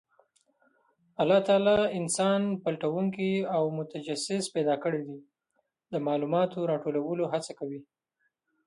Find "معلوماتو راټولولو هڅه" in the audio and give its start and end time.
6.07-7.51